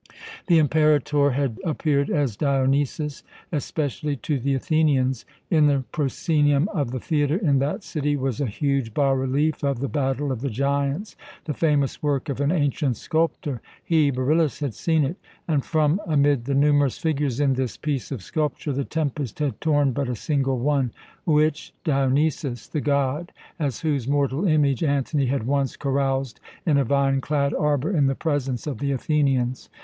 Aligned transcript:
The 0.47 0.57
Imperator 0.57 1.29
had 1.29 1.59
appeared 1.63 2.09
as 2.09 2.35
Dionysus, 2.35 3.21
especially 3.51 4.15
to 4.15 4.39
the 4.39 4.55
Athenians. 4.55 5.25
In 5.51 5.67
the 5.67 5.83
proscenium 5.91 6.67
of 6.69 6.89
the 6.89 6.99
theatre 6.99 7.37
in 7.37 7.59
that 7.59 7.83
city 7.83 8.15
was 8.17 8.41
a 8.41 8.47
huge 8.47 8.95
bas 8.95 9.15
relief 9.15 9.63
of 9.63 9.77
the 9.77 9.87
Battle 9.87 10.31
of 10.31 10.41
the 10.41 10.49
Giants, 10.49 11.15
the 11.45 11.53
famous 11.53 12.01
work 12.01 12.29
of 12.29 12.41
an 12.41 12.51
ancient 12.51 12.97
sculptor 12.97 13.61
he, 13.83 14.09
Beryllus, 14.09 14.59
had 14.59 14.73
seen 14.73 15.03
it 15.03 15.17
and 15.47 15.63
from 15.63 16.01
amid 16.07 16.45
the 16.45 16.55
numerous 16.55 16.97
figures 16.97 17.39
in 17.39 17.53
this 17.53 17.77
piece 17.77 18.11
of 18.11 18.23
sculpture 18.23 18.73
the 18.73 18.83
tempest 18.83 19.37
had 19.37 19.61
torn 19.61 19.91
but 19.91 20.09
a 20.09 20.15
single 20.15 20.57
one 20.57 20.91
which? 21.25 21.75
Dionysus, 21.83 22.67
the 22.67 22.81
god 22.81 23.31
as 23.59 23.81
whose 23.81 24.07
mortal 24.07 24.47
image 24.47 24.83
Antony 24.83 25.27
had 25.27 25.45
once 25.45 25.77
caroused 25.77 26.39
in 26.65 26.79
a 26.79 26.83
vine 26.83 27.21
clad 27.21 27.53
arbour 27.53 27.95
in 27.95 28.07
the 28.07 28.15
presence 28.15 28.65
of 28.65 28.79
the 28.79 28.91
Athenians. 28.91 29.69